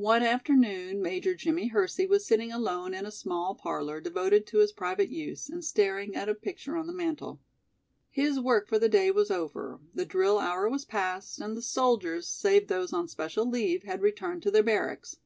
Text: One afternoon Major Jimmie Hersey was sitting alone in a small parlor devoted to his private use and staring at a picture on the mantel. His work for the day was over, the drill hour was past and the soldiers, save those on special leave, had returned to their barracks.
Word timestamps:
One 0.00 0.22
afternoon 0.22 1.02
Major 1.02 1.34
Jimmie 1.34 1.68
Hersey 1.68 2.06
was 2.06 2.24
sitting 2.26 2.50
alone 2.50 2.94
in 2.94 3.04
a 3.04 3.10
small 3.10 3.54
parlor 3.54 4.00
devoted 4.00 4.46
to 4.46 4.58
his 4.60 4.72
private 4.72 5.10
use 5.10 5.50
and 5.50 5.62
staring 5.62 6.16
at 6.16 6.30
a 6.30 6.34
picture 6.34 6.78
on 6.78 6.86
the 6.86 6.94
mantel. 6.94 7.42
His 8.08 8.40
work 8.40 8.68
for 8.68 8.78
the 8.78 8.88
day 8.88 9.10
was 9.10 9.30
over, 9.30 9.78
the 9.94 10.06
drill 10.06 10.38
hour 10.38 10.66
was 10.70 10.86
past 10.86 11.42
and 11.42 11.58
the 11.58 11.60
soldiers, 11.60 12.26
save 12.26 12.68
those 12.68 12.94
on 12.94 13.06
special 13.06 13.44
leave, 13.50 13.82
had 13.82 14.00
returned 14.00 14.42
to 14.44 14.50
their 14.50 14.62
barracks. 14.62 15.18